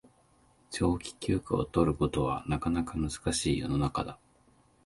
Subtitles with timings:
[0.71, 4.17] 長期休暇を取ることはなかなか難しい世の中だ